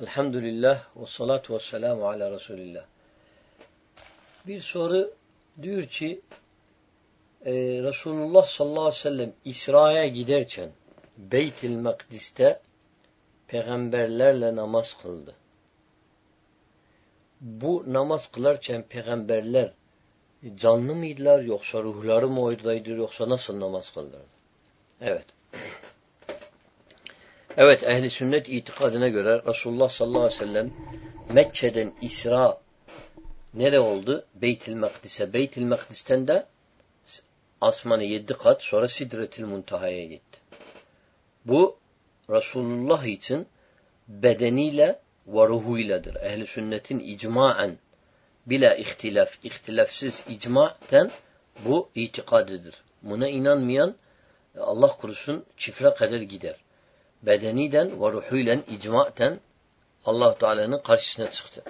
[0.00, 2.84] Elhamdülillah ve salatu ve selamu ala Resulillah.
[4.46, 5.14] Bir soru
[5.62, 6.20] diyor ki
[7.44, 7.52] e,
[7.82, 10.70] Resulullah sallallahu aleyhi ve sellem İsra'ya giderken
[11.18, 12.60] Beyt-i Makdis'te
[13.48, 15.34] peygamberlerle namaz kıldı.
[17.40, 19.72] Bu namaz kılarken peygamberler
[20.54, 24.20] canlı mıydılar yoksa ruhları mı oradaydı yoksa nasıl namaz kıldılar?
[25.00, 25.24] Evet.
[27.56, 30.70] Evet ehli sünnet itikadına göre Resulullah sallallahu aleyhi ve sellem
[31.32, 32.60] Mekke'den İsra
[33.54, 34.24] nere oldu?
[34.34, 35.32] Beytil Mekdis'e.
[35.32, 36.46] Beytil Mekdis'ten de
[37.60, 40.40] asmanı yedi kat sonra Sidretil Muntaha'ya gitti.
[41.44, 41.76] Bu
[42.30, 43.46] Resulullah için
[44.08, 46.14] bedeniyle ve ruhuyladır.
[46.14, 47.78] Ehli sünnetin icmaen
[48.46, 51.10] bila ihtilaf, ihtilafsız icmaten
[51.64, 52.74] bu itikadıdır.
[53.02, 53.94] Buna inanmayan
[54.58, 56.56] Allah kurusun çifre kadar gider
[57.22, 59.40] bedeniden ve ruhuyla icmaten
[60.04, 61.62] allah Teala'nın karşısına çıktı.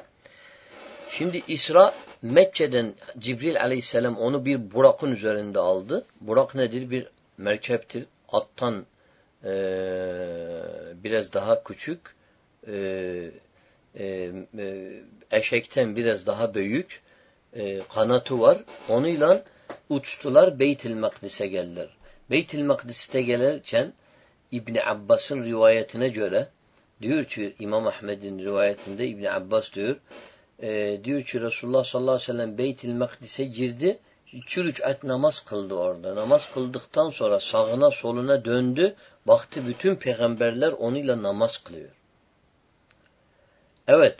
[1.08, 6.04] Şimdi İsra Mekke'den Cibril aleyhisselam onu bir burakın üzerinde aldı.
[6.20, 6.90] Burak nedir?
[6.90, 7.06] Bir
[7.38, 8.04] merkeptir.
[8.28, 8.86] Attan
[9.44, 9.52] e,
[10.94, 12.00] biraz daha küçük,
[12.68, 13.30] e,
[13.98, 14.32] e,
[15.30, 17.02] eşekten biraz daha büyük
[17.52, 18.58] e, kanatı var.
[18.88, 19.44] Onunla
[19.88, 21.88] uçtular Beytil Makdis'e geldiler.
[22.30, 23.92] Beytil Makdis'te gelirken
[24.52, 26.48] İbni Abbas'ın rivayetine göre
[27.02, 29.96] diyor ki İmam Ahmed'in rivayetinde İbni Abbas diyor
[30.62, 33.98] e, diyor ki Resulullah sallallahu aleyhi ve sellem Beytil Makdis'e girdi
[34.32, 36.16] iki rükat namaz kıldı orada.
[36.16, 38.94] Namaz kıldıktan sonra sağına soluna döndü.
[39.26, 41.88] Baktı bütün peygamberler onunla namaz kılıyor.
[43.88, 44.16] Evet.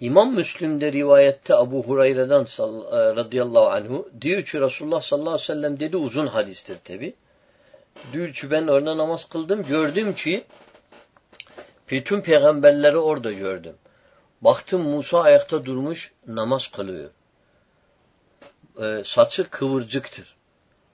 [0.00, 5.80] İmam Müslim'de rivayette Abu Hureyre'den e, radıyallahu anhu diyor ki Resulullah sallallahu aleyhi ve sellem
[5.80, 7.14] dedi uzun hadistir tabi.
[8.12, 9.62] Diyor ben orada namaz kıldım.
[9.62, 10.44] Gördüm ki
[11.90, 13.74] bütün peygamberleri orada gördüm.
[14.40, 17.10] Baktım Musa ayakta durmuş namaz kılıyor.
[18.80, 20.36] Ee, saçı kıvırcıktır.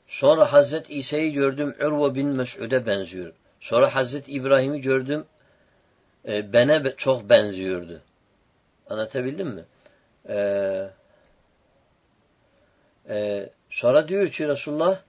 [0.06, 1.76] Sonra Hazret İsa'yı gördüm.
[1.80, 3.32] Urva bin Mes'ud'e benziyor.
[3.60, 5.24] Sonra Hazret İbrahim'i gördüm.
[6.28, 8.00] E, bana çok benziyordu.
[8.90, 9.64] Anlatabildim mi?
[10.28, 10.90] Ee,
[13.08, 15.00] e, sonra diyor ki Resulullah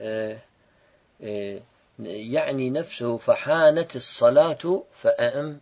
[0.00, 0.36] e,
[1.99, 5.59] يعني نفسه فحانت الصلاة فأم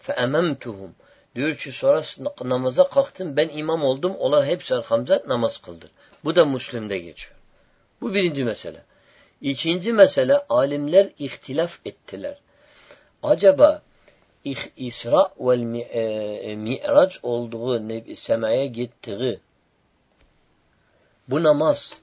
[0.00, 0.92] فأممتهم
[1.34, 2.02] diyor ki sonra
[2.44, 5.90] namaza kalktım ben imam oldum onlar hepsi arkamda namaz kıldır.
[6.24, 7.36] Bu da Müslim'de geçiyor.
[8.00, 8.82] Bu birinci mesele.
[9.40, 12.38] İkinci mesele alimler ihtilaf ettiler.
[13.22, 13.82] Acaba
[14.76, 15.56] İsra ve
[16.56, 17.82] Mi'raç olduğu
[18.16, 19.40] semaya gittiği
[21.28, 22.02] bu namaz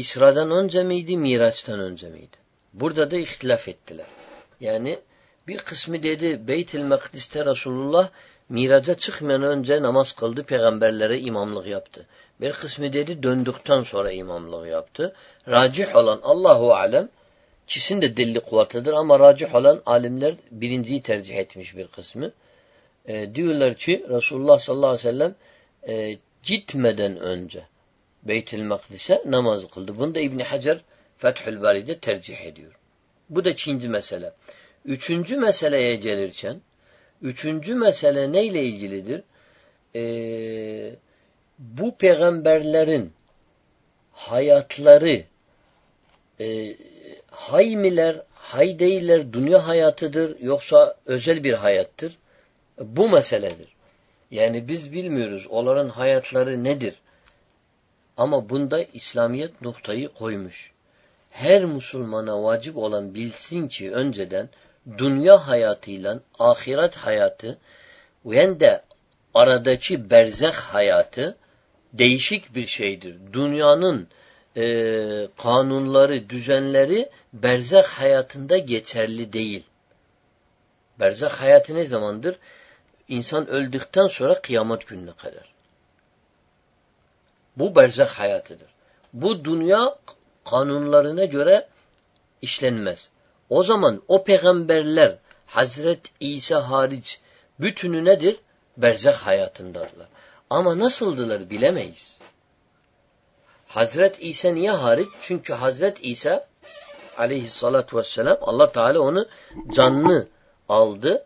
[0.00, 2.36] İsra'dan önce miydi, Miraç'tan önce miydi?
[2.72, 4.06] Burada da ihtilaf ettiler.
[4.60, 4.98] Yani
[5.46, 8.10] bir kısmı dedi Beyt-i Mekdis'te Resulullah
[8.48, 12.06] miraca çıkmayan önce namaz kıldı, peygamberlere imamlık yaptı.
[12.40, 15.14] Bir kısmı dedi döndükten sonra imamlık yaptı.
[15.48, 17.08] Racih olan Allahu Alem
[17.66, 22.32] ikisinin de delili kuvvetedir ama racih olan alimler birinciyi tercih etmiş bir kısmı.
[23.06, 25.34] E, diyorlar ki Resulullah sallallahu aleyhi ve sellem
[25.88, 27.62] e, gitmeden önce
[28.22, 29.96] Beytül Makdis'e namaz kıldı.
[29.96, 30.80] Bunu da İbni Hacer
[31.18, 32.72] Fethül Bari'de tercih ediyor.
[33.30, 34.32] Bu da ikinci mesele.
[34.84, 36.60] Üçüncü meseleye gelirken,
[37.22, 39.22] üçüncü mesele neyle ilgilidir?
[39.94, 40.94] Ee,
[41.58, 43.12] bu peygamberlerin
[44.12, 45.22] hayatları
[46.40, 46.76] e,
[47.30, 52.18] hay miler, hay değiller, dünya hayatıdır yoksa özel bir hayattır?
[52.78, 53.68] Bu meseledir.
[54.30, 56.94] Yani biz bilmiyoruz onların hayatları nedir?
[58.20, 60.70] Ama bunda İslamiyet noktayı koymuş.
[61.30, 64.48] Her Müslümana vacip olan bilsin ki önceden
[64.98, 67.58] dünya hayatıyla ahiret hayatı
[68.24, 68.82] ve de
[69.34, 71.36] aradaki berzeh hayatı
[71.92, 73.16] değişik bir şeydir.
[73.32, 74.08] Dünyanın
[74.56, 74.64] e,
[75.38, 79.62] kanunları, düzenleri berzeh hayatında geçerli değil.
[80.98, 82.36] Berzeh hayatı ne zamandır?
[83.08, 85.49] İnsan öldükten sonra kıyamet gününe kadar.
[87.56, 88.68] Bu berzak hayatıdır.
[89.12, 89.98] Bu dünya
[90.44, 91.66] kanunlarına göre
[92.42, 93.08] işlenmez.
[93.50, 95.16] O zaman o peygamberler
[95.46, 97.20] Hazret İsa hariç
[97.58, 98.36] bütünü nedir?
[98.76, 100.06] Berzak hayatındadırlar.
[100.50, 102.18] Ama nasıldılar bilemeyiz.
[103.66, 105.08] Hazret İsa niye hariç?
[105.20, 106.46] Çünkü Hazret İsa
[107.18, 109.26] aleyhissalatü vesselam Allah Teala onu
[109.70, 110.28] canlı
[110.68, 111.24] aldı.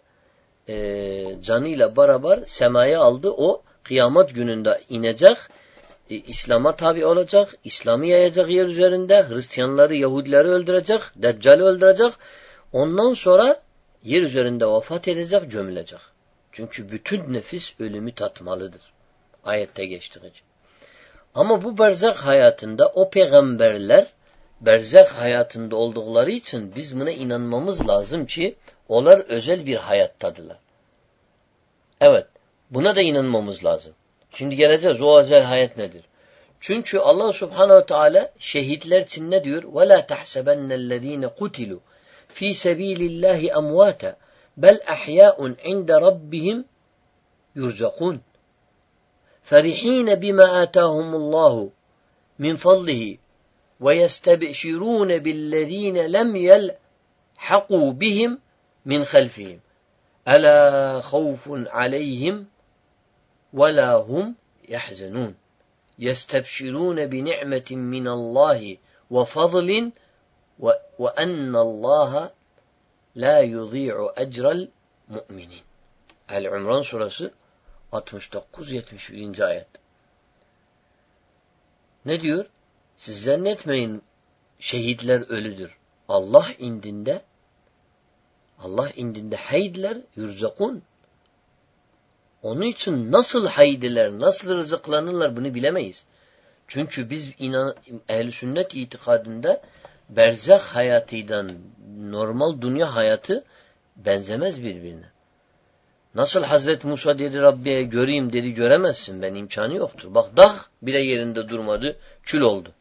[0.69, 3.31] E, canıyla beraber semaya aldı.
[3.31, 5.37] O kıyamet gününde inecek
[6.11, 12.13] e, İslam'a tabi olacak, İslam'ı yayacak yer üzerinde, Hristiyanları, Yahudileri öldürecek, Deccal'i öldürecek.
[12.73, 13.61] Ondan sonra
[14.05, 16.01] yer üzerinde vefat edecek, gömülecek.
[16.53, 18.83] Çünkü bütün nefis ölümü tatmalıdır.
[19.45, 20.33] Ayette geçtiği.
[21.35, 24.07] Ama bu berzak hayatında o peygamberler
[24.61, 28.57] berzak hayatında oldukları için biz buna inanmamız lazım ki
[28.89, 30.59] onlar özel bir hayattadılar.
[32.01, 32.27] Evet.
[32.71, 33.95] Buna da inanmamız lazım.
[34.35, 36.03] Şimdi geleceğiz o özel hayat nedir?
[36.61, 39.63] Çünkü Allah subhanehu teala şehitler için ne diyor?
[39.63, 41.79] وَلَا تَحْسَبَنَّ الَّذ۪ينَ قُتِلُوا
[42.35, 44.17] ف۪ي سَب۪يلِ اللّٰهِ أَمْوَاتًا
[44.63, 46.65] بَلْ أَحْيَاءٌ عِنْدَ رَبِّهِمْ
[47.57, 48.17] يُرْزَقُونَ
[49.51, 51.71] فَرِح۪ينَ بِمَا آتَاهُمُ اللّٰهُ
[52.39, 53.19] مِنْ فَضْلِهِ
[53.81, 58.39] وَيَسْتَبْشِرُونَ بِالَّذ۪ينَ لَمْ يَلْحَقُوا بِهِمْ
[58.87, 59.59] مِنْ خَلْفِهِمْ
[60.29, 62.54] أَلَا خَوْفٌ عَلَيْهِمْ
[63.54, 64.36] وَلَا هُمْ
[64.70, 65.34] يَحْزَنُونَ
[66.00, 68.78] يَسْتَبْشِرُونَ بِنِعْمَةٍ مِنَ اللّٰهِ
[69.12, 69.92] وَفَضْلٍ
[71.00, 72.32] وَأَنَّ اللّٰهَ
[73.16, 75.64] لَا يُضِيعُ أَجْرَ الْمُؤْمِنِينَ
[76.30, 77.32] El-İmran surası
[77.92, 79.46] 69-71.
[79.46, 79.68] ayet.
[82.06, 82.46] Ne diyor?
[82.98, 84.02] Siz zannetmeyin
[84.60, 85.78] şehitler ölüdür.
[86.08, 87.22] Allah indinde
[88.60, 90.84] Allah indinde haydler yurzakun.
[92.45, 96.05] onun için nasıl haydiler, nasıl rızıklanırlar bunu bilemeyiz.
[96.69, 97.75] Çünkü biz inan
[98.09, 99.61] ehl sünnet itikadında
[100.09, 101.47] berzak hayatıyla
[101.99, 103.45] normal dünya hayatı
[103.97, 105.07] benzemez birbirine.
[106.15, 110.15] Nasıl Hazreti Musa dedi Rabbiye göreyim dedi göremezsin ben imkanı yoktur.
[110.15, 112.73] Bak dağ bile yerinde durmadı kül oldu.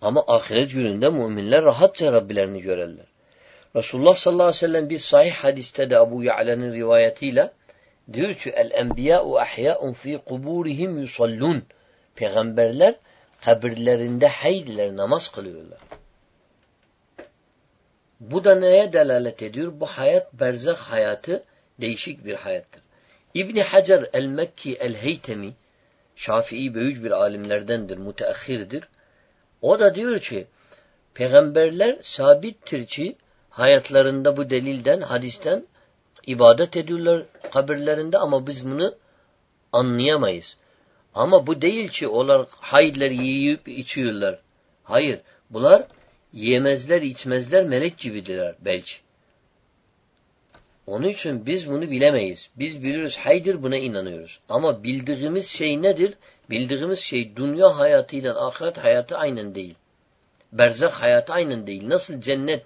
[0.00, 3.06] Ama ahiret gününde müminler rahatça Rabbilerini görürler.
[3.76, 7.57] Resulullah sallallahu aleyhi ve sellem bir sahih hadiste de Ebu Ya'la'nın rivayetiyle
[8.12, 11.62] diyor ki el-enbiya'u ahya'un fi kuburihim yusallun.
[12.14, 12.94] Peygamberler
[13.40, 15.78] kabirlerinde haydiler namaz kılıyorlar.
[18.20, 19.72] Bu da neye delalet ediyor?
[19.80, 21.44] Bu hayat berzak hayatı
[21.80, 22.82] değişik bir hayattır.
[23.34, 25.54] İbni Hacer el-Mekki el-Heytemi
[26.16, 28.88] Şafii büyük bir alimlerdendir, müteahhirdir.
[29.62, 30.46] O da diyor ki
[31.14, 33.16] peygamberler sabittir ki
[33.50, 35.66] hayatlarında bu delilden, hadisten
[36.28, 37.22] ibadet ediyorlar
[37.52, 38.94] kabirlerinde ama biz bunu
[39.72, 40.56] anlayamayız.
[41.14, 44.38] Ama bu değil ki onlar hayırlar yiyip içiyorlar.
[44.84, 45.20] Hayır.
[45.50, 45.82] Bunlar
[46.32, 48.92] yemezler, içmezler, melek gibidirler belki.
[50.86, 52.50] Onun için biz bunu bilemeyiz.
[52.56, 54.40] Biz biliriz haydır buna inanıyoruz.
[54.48, 56.14] Ama bildiğimiz şey nedir?
[56.50, 59.74] Bildiğimiz şey dünya hayatıyla ahiret hayatı aynen değil.
[60.52, 61.88] Berzak hayatı aynen değil.
[61.88, 62.64] Nasıl cennet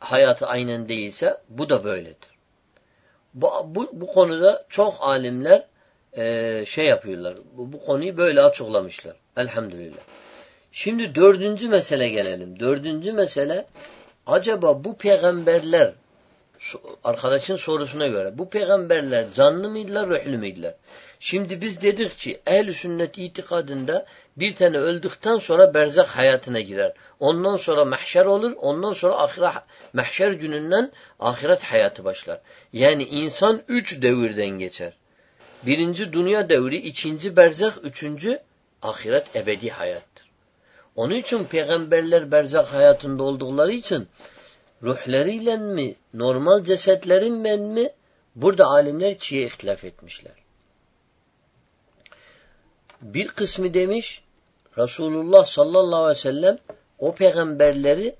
[0.00, 2.28] hayatı aynen değilse bu da böyledir.
[3.34, 5.66] Bu, bu, bu konuda çok alimler
[6.16, 7.34] e, şey yapıyorlar.
[7.52, 9.16] Bu, bu konuyu böyle açıklamışlar.
[9.36, 10.02] Elhamdülillah.
[10.72, 12.60] Şimdi dördüncü mesele gelelim.
[12.60, 13.66] Dördüncü mesele
[14.26, 15.92] acaba bu peygamberler
[17.04, 20.74] arkadaşın sorusuna göre bu peygamberler canlı mıydılar, ruhlu muydular?
[21.20, 24.06] Şimdi biz dedik ki ehl sünnet itikadında
[24.36, 26.92] bir tane öldükten sonra berzak hayatına girer.
[27.20, 28.52] Ondan sonra mahşer olur.
[28.56, 29.62] Ondan sonra ahiret
[29.92, 32.40] mahşer gününden ahiret hayatı başlar.
[32.72, 34.92] Yani insan üç devirden geçer.
[35.66, 38.40] Birinci dünya devri, ikinci berzak, üçüncü
[38.82, 40.28] ahiret ebedi hayattır.
[40.96, 44.08] Onun için peygamberler berzak hayatında oldukları için
[44.82, 47.90] ruhlarıyla mi, normal cesetlerinle mi?
[48.34, 50.32] Burada alimler çiğe ihtilaf etmişler.
[53.02, 54.22] Bir kısmı demiş
[54.78, 56.58] Resulullah sallallahu aleyhi ve sellem
[56.98, 58.16] o peygamberleri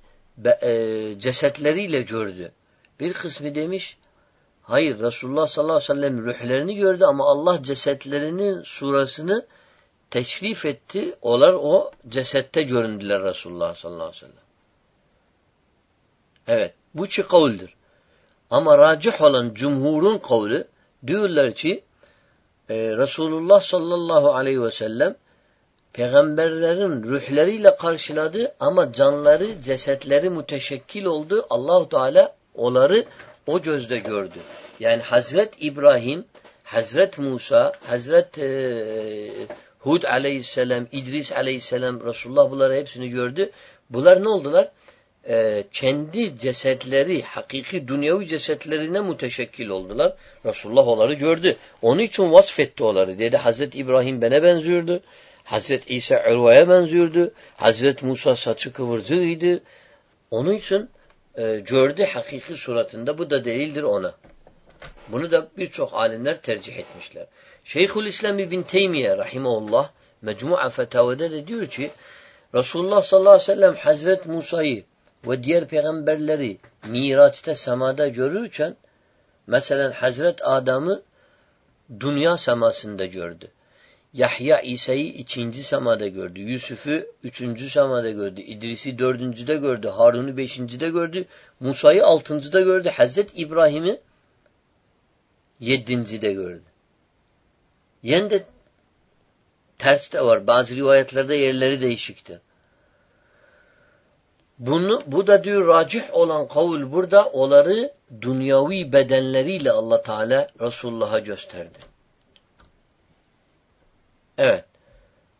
[0.62, 2.52] e, cesetleriyle gördü.
[3.00, 3.97] Bir kısmı demiş
[4.62, 9.47] hayır Resulullah sallallahu aleyhi ve sellem ruhlerini gördü ama Allah cesetlerinin surasını
[10.11, 11.14] teşrif etti.
[11.23, 14.49] Onlar o cesette göründüler Resulullah sallallahu aleyhi ve sellem.
[16.49, 16.75] Evet.
[16.94, 17.76] Bu iki kavuldur.
[18.50, 20.66] Ama racih olan cumhurun kavli
[21.06, 21.85] diyorlar ki
[22.68, 25.16] e, Resulullah sallallahu aleyhi ve sellem
[25.92, 31.46] peygamberlerin ruhlarıyla karşıladı ama canları, cesetleri müteşekkil oldu.
[31.50, 33.04] Allahu Teala onları
[33.46, 34.38] o gözde gördü.
[34.80, 36.25] Yani Hazret İbrahim,
[36.64, 39.30] Hazret Musa, Hazret e,
[39.78, 43.50] Hud aleyhisselam, İdris aleyhisselam, Resulullah bunları hepsini gördü.
[43.90, 44.68] Bunlar ne oldular?
[45.28, 50.16] E, kendi cesetleri, hakiki dünyevi cesetlerine müteşekkil oldular.
[50.44, 51.56] Resulullah onları gördü.
[51.82, 53.18] Onun için vasfetti onları.
[53.18, 55.02] Dedi Hazreti İbrahim bana benziyordu.
[55.44, 57.32] Hazreti İsa Urva'ya benziyordu.
[57.56, 59.62] Hazreti Musa saçı kıvırcığıydı.
[60.30, 60.90] Onun için
[61.38, 63.18] e, gördü hakiki suratında.
[63.18, 64.14] Bu da delildir ona.
[65.08, 67.26] Bunu da birçok alimler tercih etmişler.
[67.64, 69.90] Şeyhülislam İbn Teymiye rahimahullah
[70.22, 71.90] Mecmu'a Fetavada de diyor ki
[72.54, 74.84] Resulullah sallallahu aleyhi ve sellem Hazreti Musa'yı
[75.26, 76.58] ve diğer peygamberleri
[76.88, 78.76] Miraç'ta semada görürken
[79.46, 81.02] mesela Hazret Adam'ı
[82.00, 83.50] dünya semasında gördü.
[84.14, 86.40] Yahya İsa'yı ikinci semada gördü.
[86.40, 88.40] Yusuf'u üçüncü semada gördü.
[88.40, 89.88] İdris'i dördüncüde gördü.
[89.88, 91.25] Harun'u beşincide gördü.
[91.60, 92.88] Musa'yı altıncıda gördü.
[92.88, 94.00] Hazret İbrahim'i
[95.60, 96.62] yedincide gördü.
[98.02, 98.44] Yen de
[99.78, 100.46] ters de var.
[100.46, 102.38] Bazı rivayetlerde yerleri değişiktir.
[104.58, 111.78] Bunu, bu da diyor racih olan kavul burada onları dünyavi bedenleriyle Allah Teala Resulullah'a gösterdi.
[114.38, 114.64] Evet.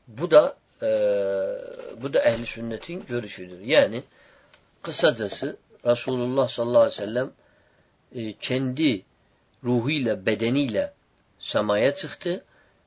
[0.09, 0.89] Bu da e,
[2.03, 3.61] bu da ehli sünnetin görüşüdür.
[3.61, 4.03] Yani
[4.83, 5.57] kısacası
[5.87, 7.31] Resulullah sallallahu aleyhi ve sellem
[8.15, 9.03] e, kendi
[9.65, 10.93] ruhuyla, bedeniyle
[11.39, 12.45] semaya çıktı.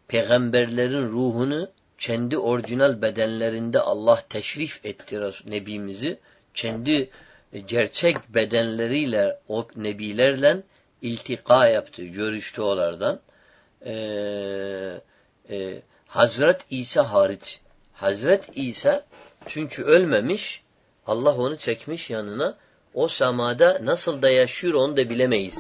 [0.08, 1.70] Peygamberlerin ruhunu
[2.02, 6.20] kendi orijinal bedenlerinde Allah teşrif etti Nebimizi.
[6.54, 7.10] Kendi
[7.54, 10.58] e, gerçek bedenleriyle o nebilerle
[11.02, 13.20] iltika yaptı, görüştü onlardan.
[13.86, 15.02] Ee,
[15.50, 17.60] e, Hazret İsa hariç.
[17.94, 19.06] Hazret İsa
[19.46, 20.64] çünkü ölmemiş,
[21.08, 22.58] Allah onu çekmiş yanına.
[22.94, 25.60] O semada nasıl da yaşıyor onu da bilemeyiz.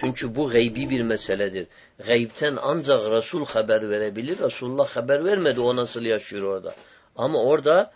[0.00, 1.66] Çünkü bu gaybi bir meseledir.
[2.06, 4.38] Gaybten ancak Resul haber verebilir.
[4.38, 6.74] Resulullah haber vermedi o nasıl yaşıyor orada.
[7.16, 7.92] Ama orada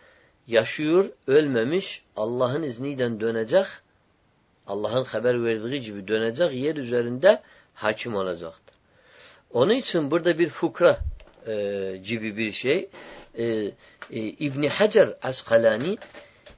[0.47, 3.67] yaşıyor, ölmemiş, Allah'ın izniyle dönecek.
[4.67, 7.43] Allah'ın haber verdiği gibi dönecek, yer üzerinde
[7.75, 8.75] hakim olacaktır.
[9.53, 10.99] Onun için burada bir fukra
[11.47, 11.55] e,
[12.05, 12.89] gibi bir şey.
[13.39, 13.73] E, e,
[14.11, 15.99] İbni Hacer Askalani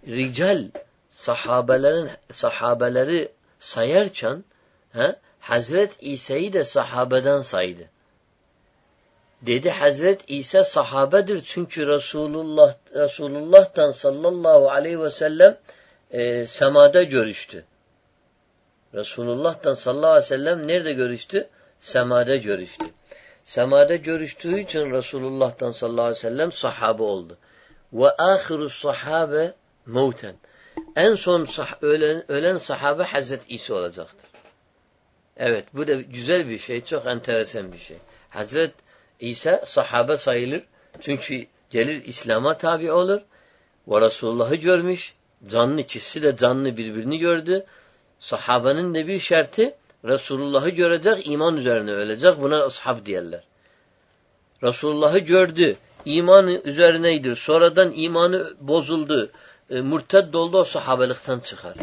[0.07, 0.71] rical
[1.11, 4.45] sahabelerin sahabeleri sayarken
[4.93, 7.83] he, Hazret İsa'yı da sahabeden saydı.
[9.43, 15.59] Dedi Hazret İsa sahabedir çünkü Resulullah Resulullah'tan sallallahu aleyhi ve sellem
[16.11, 17.65] e, semada görüştü.
[18.95, 21.49] Resulullah'tan sallallahu aleyhi ve sellem nerede görüştü?
[21.79, 22.85] Semada görüştü.
[23.45, 27.39] Semada görüştüğü için Resulullah'tan sallallahu aleyhi ve sellem sahabe oldu.
[27.93, 29.55] Ve ahiru sahabe
[29.87, 30.35] mevten.
[30.97, 34.34] En son sah ölen, ölen sahabe Hazreti İsa olacaktır.
[35.37, 36.85] Evet bu da güzel bir şey.
[36.85, 37.97] Çok enteresan bir şey.
[38.31, 38.75] Hazret
[39.21, 40.63] İsa sahabe sayılır.
[41.01, 43.21] Çünkü gelir İslam'a tabi olur.
[43.89, 45.15] Ve Resulullah'ı görmüş.
[45.49, 47.67] Canlı ikisi de canlı birbirini gördü.
[48.19, 49.75] Sahabenin de bir şartı
[50.05, 52.41] Resulullah'ı görecek, iman üzerine ölecek.
[52.41, 53.45] Buna ashab diyorlar.
[54.63, 55.77] Resulullah'ı gördü.
[56.05, 57.35] İmanı üzerineydir.
[57.37, 59.31] Sonradan imanı bozuldu.
[59.71, 61.75] E, mürted oldu o sahabelikten çıkar.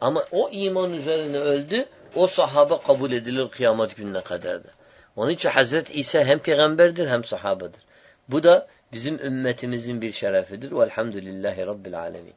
[0.00, 1.86] Ama o iman üzerine öldü.
[2.14, 4.68] O sahabe kabul edilir kıyamet gününe kadar da.
[5.16, 7.80] Onun için Hazreti İsa hem peygamberdir hem sahabedir.
[8.28, 10.72] Bu da bizim ümmetimizin bir şerefidir.
[10.72, 12.34] Velhamdülillahi Rabbil alemin.